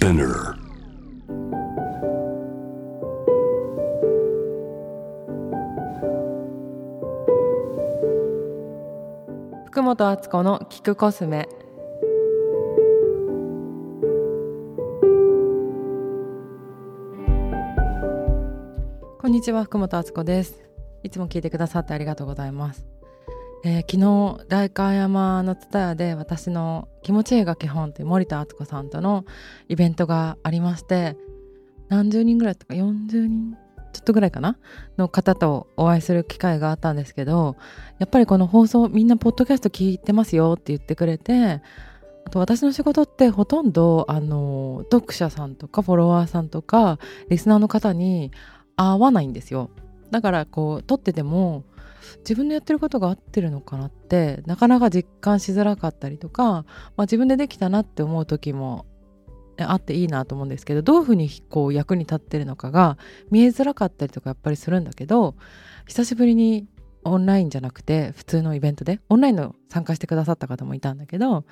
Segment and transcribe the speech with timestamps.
[0.00, 0.54] Spinner.
[9.66, 11.46] 福本敦子の聞くコスメ
[19.18, 20.62] こんにちは福本敦子です
[21.02, 22.86] いつも聞いてくださってありがとうございます、
[23.62, 29.26] えー昨日代官山の蔦屋で私の気持ちいいが基本という森田敦子さんとの
[29.68, 31.16] イベントがありまして
[31.88, 33.56] 何十人ぐらいとか40人
[33.92, 34.56] ちょっとぐらいかな
[34.96, 37.56] の方とお会いする機会があったんですけど
[37.98, 41.60] やっぱりこの放送みんなポッドキャスト聞いてますよって言ってくれて
[42.24, 46.98] あと私の仕事ってほとんどあの読者さんとかフォロワーさんとか
[47.28, 48.30] リスナーの方に
[48.76, 49.70] 合わないんですよ。
[50.10, 51.64] だからこう撮ってても
[52.18, 56.64] 自分のやってることが合ってるのかなってなかなか実感しづらかったりとか、ま
[56.98, 58.86] あ、自分でできたなって思う時も
[59.58, 62.96] あっていいなと思うんですけどどういうふうにこう役に立ってるのかが
[63.30, 65.34] 見えづらかったりとかやっぱりするんだけど
[65.86, 66.66] 久しぶりに
[67.04, 71.44] オンラインじゃなくて普通のイベントでオンラインの参加してくださった方もいたんだけど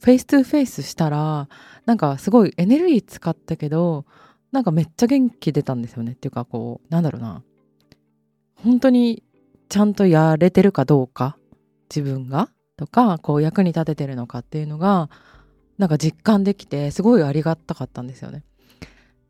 [0.00, 1.48] face to face したら
[1.86, 4.04] なんかすごいエネルギー使ったけど
[4.52, 6.12] なんかめっちゃ元気出たんですよね。
[6.12, 7.42] っていうかこうなんだろうな。
[8.54, 9.22] 本当に
[9.68, 11.36] ちゃんとやれてるかどうか？
[11.90, 12.50] 自分が？
[12.76, 15.08] とかこう役に立ててるのかっていうのが
[15.78, 18.44] なんか実感できてすごいありがたかったんですよね。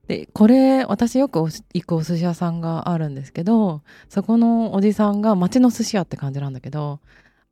[0.09, 7.01] でこれ私よく行くお寿司屋さんがあるんですけどそこのおじさんが町の寿司屋って感じなんだけど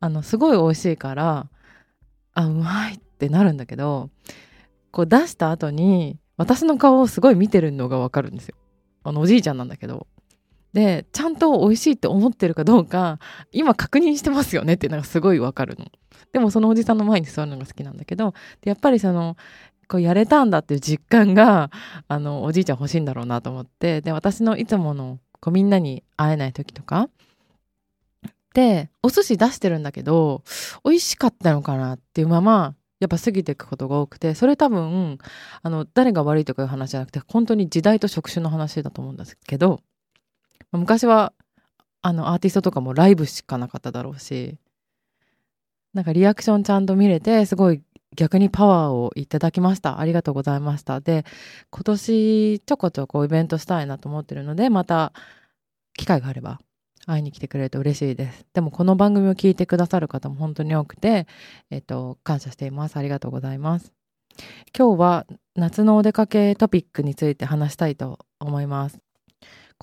[0.01, 1.49] あのすごい美味しいから
[2.35, 4.11] あうまいってなるんだけど
[4.91, 8.57] こう出した後に私の顔をすごい見てるのがわかるんですよ。
[9.05, 10.07] あのおじいちゃんなんだけど。
[10.75, 13.21] でちゃんと美味しいって思ってるかどうか
[13.53, 15.87] 今確認してますよねっていうのがすごいわかるの。
[16.33, 19.37] でもそのおじさんの前に座るのが好きなんだけどやっぱりその
[19.87, 21.71] こうやれたんだっていう実感が
[22.09, 27.09] あのおじいちゃん欲しいんだろうなと思ってで私のいつものこうみんなに会えない時とか
[28.55, 30.43] でお寿司出してるんだけど
[30.85, 35.19] 美味しかったのかなっていうままやっぱ過ぎていくことが多くてそれ多分
[35.63, 39.81] あの誰が悪いとかいう話じゃなくて本当に時代と職種の話だと思うんですけど
[40.79, 41.33] 昔は
[42.03, 44.57] あのアーティストとかもライブしかなかっただろうし
[45.95, 47.83] なんかリアクションちゃんと見れてすごい
[48.17, 49.99] 逆にパワーをいただきました。
[49.99, 51.01] ありがとうございました。
[51.01, 51.25] で
[51.71, 55.13] 今年ちょこちょこイベントしたいなと思ってるのでまた
[55.95, 56.61] 機会があれば
[57.07, 58.47] 会いに来てくれると嬉しいです。
[58.53, 61.27] でもこの番組を聞いてくださる方も本当に多くて
[61.71, 62.97] えっと感謝しています。
[62.97, 63.93] ありがとうございます。
[64.77, 69.04] 今日は夏のお出かけトピックについて話したいと思います。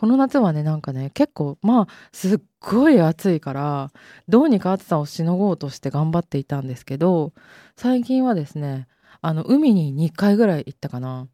[0.01, 3.91] この夏はねなんかね結構まあすっごい暑いから
[4.27, 7.33] どうにか暑さをしのごうとして頑張っていたんですけど
[7.77, 8.87] 最近はですね
[9.21, 11.27] あの海に2回ぐらい行ったかな。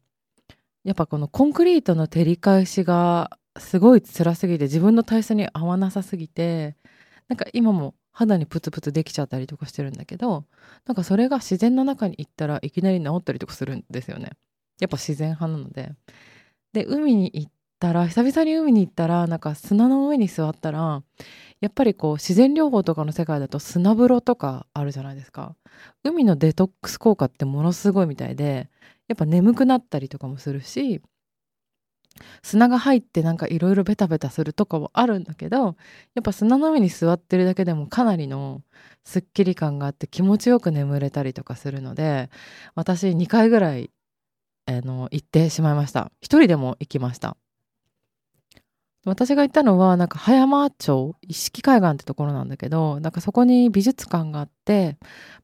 [0.84, 6.76] やっぱこのコンクリートの照り返しがすごい辛すぎて自分の体質に合わなさすぎて
[7.28, 10.44] なんか今も肌にプツプツできちゃったりとかしてるんだけど
[10.84, 14.32] なんかそれが自然の中に行ったらいきなり治ったりとかするんですよね。
[14.78, 15.94] やっぱ自然派なので。
[16.74, 21.02] で海に行ったら久々に海に行ったらなんか砂の上に座ったら
[21.60, 25.56] やっぱりこう自然療法とかの世界だと砂風呂とかあるじゃないですか。
[26.04, 28.70] 海のデトックス効果ってものすごいみたいで
[29.08, 31.02] やっぱ眠くなったりとかもするし
[32.42, 35.76] 砂が入ってなんかいろいろベタベタするとかはあるんだけど
[36.14, 38.62] やっぱ砂の上に座ってるだけでもかなりの
[39.04, 42.30] すっきり感があって気持ちよく眠れたりとかするので
[42.74, 43.90] 私2回ぐらい
[44.66, 46.12] あの行ってしまいました。
[46.20, 47.36] 一人でも行きました。
[49.04, 54.98] 私が行ったのはなんか葉山町一色海岸ってところなんだけどなんかそこに美術館があって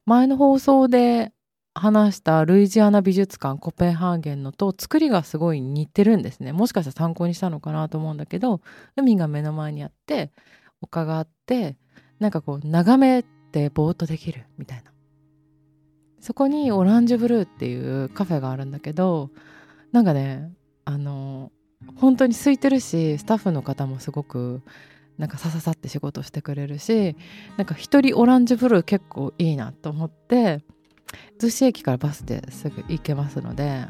[0.05, 1.31] 前の放送で
[1.73, 6.53] 話したルイジアナ美術館コペンハーゲンのと作りがすごい似てるんですね。
[6.53, 8.61] もしかしたら参考にしたのかなと思うんだけど
[8.95, 10.31] 海が目の前にあって
[10.81, 11.75] 丘があって
[12.19, 14.91] なんかこう眺めてぼーっとできるみたいな。
[16.21, 19.29] そこにオランジュブルーっていうカフェがあるんだけど
[19.91, 20.51] なんかね
[20.83, 21.51] あの
[21.95, 24.61] 本当に空いてるしスタッフの方もすごく
[25.17, 27.15] なんかさささって仕事してくれるし
[27.57, 30.61] なんか一人オランジュブルー結構いいなと思って
[31.39, 33.85] 逗子駅からバスですぐ行けますので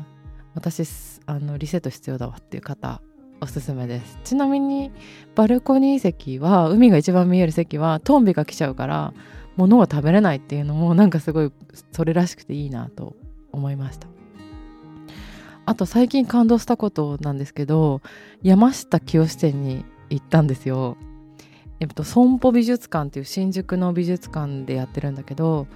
[0.54, 0.88] 私
[1.26, 3.02] あのリセット必要だわっていう方
[3.42, 4.18] おすすめです。
[4.24, 4.92] ちなみに
[5.36, 9.14] バルコニー席は海が一番見える席はトンビが来ちゃうから
[9.58, 11.52] 物が食べれないっていうのもなんかすごい
[11.92, 13.16] それらしくていいなと
[13.52, 14.15] 思いました。
[15.66, 18.02] あと最近感動したことなんですけど
[18.44, 20.98] 山下清店に行ったんですよ。
[21.80, 25.68] えっと損保美術館っていう新宿の美術館でやってるんだけど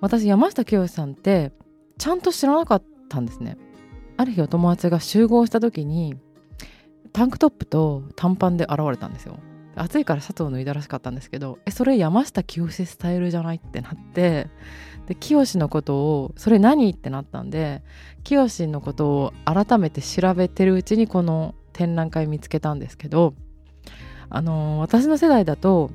[0.00, 1.52] 私山下清さんって
[1.98, 3.56] ちゃんと知らなかったんですね。
[4.16, 6.16] ある日お友達が集合した時に
[7.12, 9.38] タンクトップと短パンで現れたんですよ。
[9.78, 14.48] 暑いからシャツを脱いだらしかったんですけどえそれ山下清スタイルじゃないってなって
[15.06, 17.82] で清のことをそれ何ってなったんで
[18.24, 23.34] 清のことを改めて調べてるうちにこの展覧会見つけたんですけど
[24.30, 25.90] あの、私の世代だと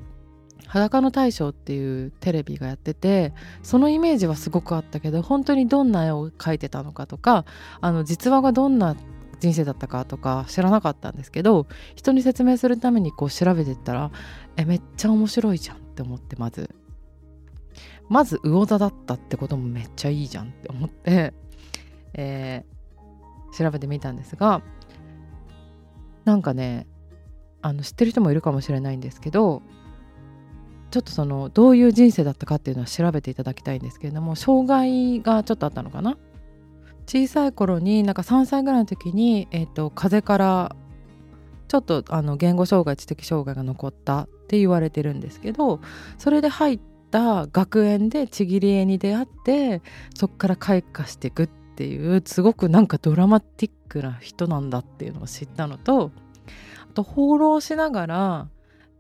[0.66, 7.46] 裸の大将っていうテレビがやっててそのイメージはすごくあったけど本当にどんな絵を描いてたのかとか
[7.80, 8.96] あの実話がどんな
[9.44, 14.10] 人生だったかとか知らなかったんですけど人に説明するためにこう調べてったら
[14.56, 16.74] えめっちゃ面白いじゃんって思ってまず。
[18.10, 21.34] まず魚座だったってこともめっちゃいいじゃんって思って、
[22.14, 24.62] えー、調べてみたんですが
[26.26, 26.86] なんかね
[27.62, 29.62] あの知ってる人もいるかもしれないんですけど
[30.92, 36.18] ちょっとそのどういう人生だったかっていうのは調べていただきたいんですけれども障害がちょっとあったのかな
[37.06, 40.76] 小さい頃になんか3歳ぐらいの時に、えーと、風邪から
[41.68, 45.82] ちょっとあの言語障害知的障害が残ったって言われてるんですけど
[46.18, 46.80] それで入っ
[47.10, 49.82] た学園でちぎり絵に出会って
[50.14, 56.12] そこから開花していくっていうすごくなんかドラマティックな人なんだっていうのを知ったのと
[56.92, 58.48] あと放浪しながら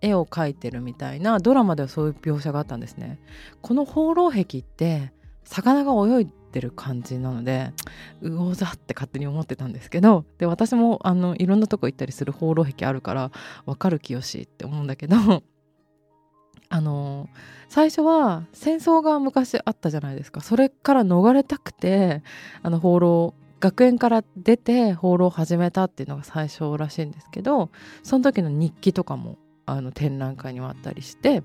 [0.01, 3.19] 絵を描いてるみたいなドラマではそういう描写があったんですね。
[3.61, 5.13] この放浪壁って
[5.45, 7.73] 魚が泳いってる感じなので
[8.21, 13.31] 魚座って勝手に思ってたんですけどで私もあのいろんなとこ行ったりする放浪壁あるから
[13.65, 15.15] 分かる清って思うんだけど
[16.69, 17.27] あの
[17.69, 22.21] 最初は戦争が昔あったじゃないですかそれから逃れたくて
[22.61, 27.71] あの放浪学園から出て放浪を始めたっていうのが最初らしいんですけど
[28.03, 31.41] その時の日記とかもあの展覧会にはあったりして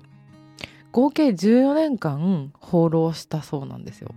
[0.91, 4.13] 合計14年間放浪したそうなんですよ。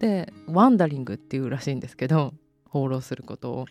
[0.00, 2.34] でワンダリングっていうらしいんですけど
[2.68, 3.66] 放浪することを。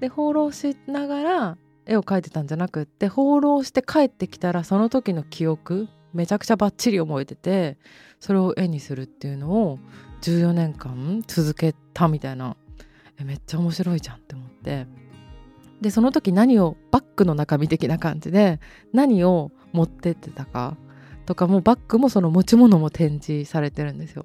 [0.00, 7.78] で放浪しながら絵を描いてたんじゃなくって放浪して帰ってきたらその時の記憶めちゃくちゃバッチリ覚えてて
[8.18, 9.78] それを絵にするっていうのを
[10.22, 12.56] 14年間続けたみたいな。
[13.18, 14.86] えめっちゃ面白いじゃんって思って。
[15.80, 18.60] でその時何をバッグの中身的な感じで
[18.92, 20.76] 何を持ってってたか
[21.26, 24.24] とかもバッグもその持ち物も展示されてるんですよ。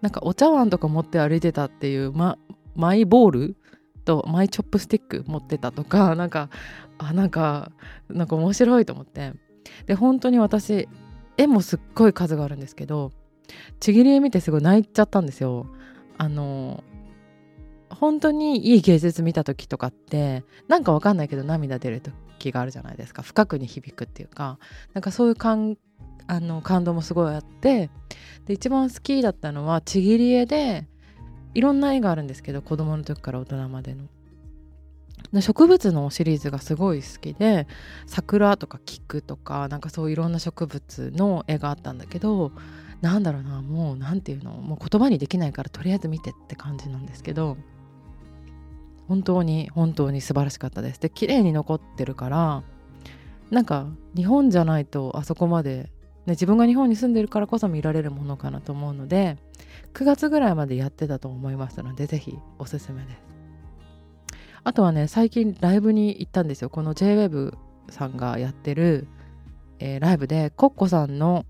[0.00, 2.38] なんかお茶碗とか持って歩いてたっていう、ま、
[2.74, 3.56] マイボール
[4.04, 6.48] とマイチョップスティック持ってたとか なんか
[6.98, 7.72] あなんか
[8.08, 9.34] なんか面白いと思って。
[9.86, 10.88] で本当に私
[11.36, 13.12] 絵もすっごい数があるんですけど
[13.80, 15.66] ちぎり絵見てすごい泣いちゃったんですよ。
[16.16, 16.82] あの
[17.90, 23.22] 本当にいい芸術見た時とかってなんかわかんないけど涙出る時があるじゃないですか。
[23.22, 24.58] 深くに響くっていうか。
[24.94, 25.76] なんかそういう感
[26.28, 27.90] あの感動もすごいあって
[28.46, 30.86] で一番好きだったのはちぎり絵で
[31.54, 34.04] いろんな絵があるんですけど子供の時から大人までの。
[35.40, 37.66] 植物のシリーズがすごい好きで
[38.06, 42.52] 桜とか菊とかなんかそういろんな植物の絵があったんだけど
[43.02, 47.56] なんだろうなもう何て言うのもう言葉にできないからとりあえず見てって感じなんですけど
[49.06, 52.62] 本当に本当に素晴らしかったですで綺麗に残ってるから
[53.50, 55.90] なんか日本じゃないとあそこまで、
[56.32, 59.36] 自分が日本に住んでるからこそ見られるものかなと思うので
[59.94, 63.18] 9月ぐらいまでやってたと思いますのでぜひおすすめです。
[64.64, 66.70] あとはね最近ライブに行ったんですよ。
[66.70, 67.56] この JWEB
[67.90, 69.08] さんがやってる、
[69.78, 71.46] えー、ライブでコッコさんの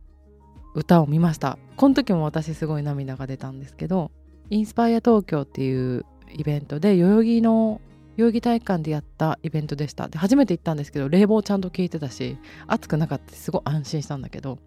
[0.74, 1.58] 歌を見ました。
[1.76, 4.10] この時も私すごい涙が出たんですけど
[4.50, 7.80] インスパイア東京っていうイベントで代々木の
[8.18, 10.08] 代々木体育館でやったイベントでした。
[10.08, 13.52] で初めて行ったんですけど冷房ちゃんと効いてたし暑くなかったす。
[13.52, 14.58] ごい安心したんだけど。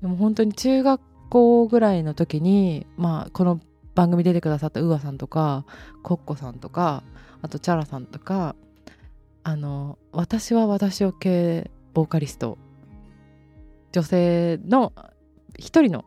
[0.00, 3.60] でも本当に中学校ぐらいの時にまあこの
[3.94, 5.66] 番組出てくださったウアさんとか
[6.02, 7.04] コッコさんとか
[7.42, 8.56] あとチャラさんとか
[9.42, 12.56] あの私は私を系ボーカリスト。
[13.92, 14.94] 女性の
[15.58, 16.06] 一人の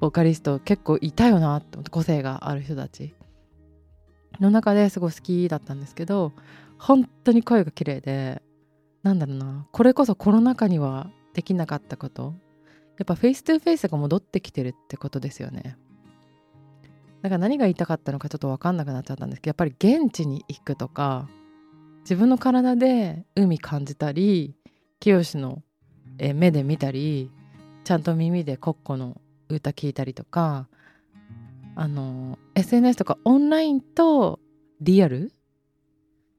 [0.00, 3.14] ボーカリスト結構いたよなって個性がある人たち。
[4.40, 6.32] の中ですごい好きだったんですけど
[6.78, 8.42] 本当に声が綺麗で
[9.02, 12.34] なんだろうなこれこそコロナ禍にはできなかったこと。
[12.96, 15.76] やっぱフェイス2フェイスが戻ってきてるってことですよね。
[17.22, 21.26] だから何が言いたかったのかちょっと分かんなくなっちゃったんですけどやっぱり現地に行くとか
[22.02, 24.54] 自分の体で海感じたり
[25.00, 25.62] 清の
[26.18, 27.30] 目で見たり
[27.82, 30.68] ちゃんと耳でコッコの歌聞いたりとか
[31.76, 34.40] あの SNS とかオンラインと
[34.80, 35.32] リアル？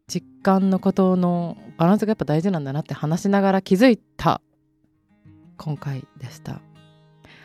[0.07, 4.39] 実感のことのバランスがやっぱ大事なんだなって話しながら気づいた
[5.57, 6.61] 今回でした。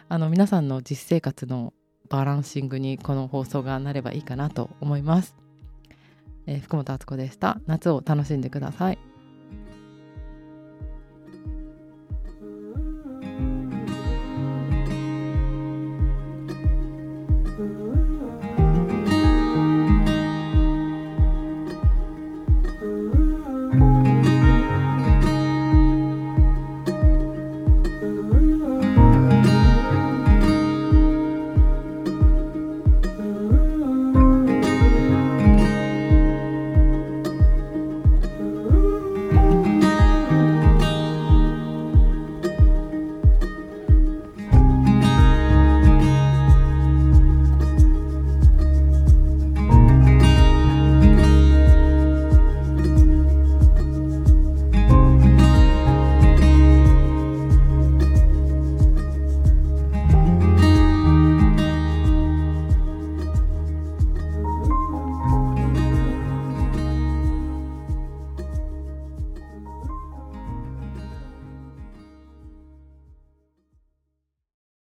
[0.09, 1.73] あの皆さんの実生活の
[2.11, 5.37] バランシングにこの放送がなればいいかなと思います、
[6.47, 7.61] えー、福本敦子でした。
[7.67, 8.99] 夏を楽しんでください。